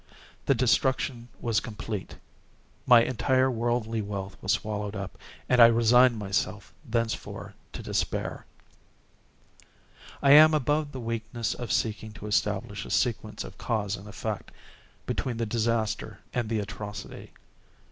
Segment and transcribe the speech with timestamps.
[0.47, 2.17] The destruction was complete.
[2.87, 5.15] My entire worldly wealth was swallowed up,
[5.47, 8.47] and I resigned myself thenceforward to despair.
[10.19, 14.49] I am above the weakness of seeking to establish a sequence of cause and effect,
[15.05, 17.33] between the disaster and the atrocity.